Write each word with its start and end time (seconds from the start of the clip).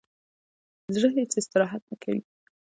زړه 0.93 1.07
هیڅ 1.17 1.31
استراحت 1.39 1.81
نه 1.89 1.95
کوي. 2.03 2.21